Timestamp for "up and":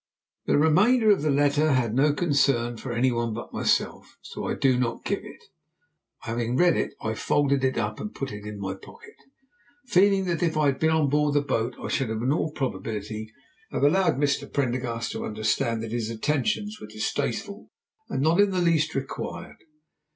7.77-8.11